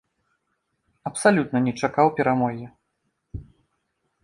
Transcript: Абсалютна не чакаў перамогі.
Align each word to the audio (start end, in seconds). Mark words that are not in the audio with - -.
Абсалютна 1.09 1.59
не 1.67 1.73
чакаў 1.83 2.07
перамогі. 2.21 2.67